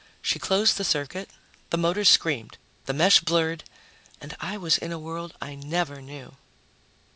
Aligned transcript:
She 0.23 0.39
closed 0.39 0.77
the 0.79 0.83
circuit. 0.83 1.29
The 1.69 1.77
motors 1.77 2.09
screamed. 2.09 2.57
The 2.87 2.93
mesh 2.93 3.19
blurred. 3.19 3.63
And 4.19 4.35
I 4.39 4.57
was 4.57 4.79
in 4.79 4.91
a 4.91 4.97
world 4.97 5.35
I 5.39 5.53
never 5.53 6.01
knew. 6.01 6.37